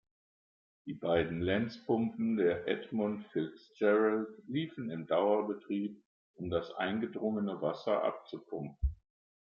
[0.87, 8.79] Die beiden Lenzpumpen der "Edmund Fitzgerald" liefen im Dauerbetrieb, um das eingedrungene Wasser abzupumpen.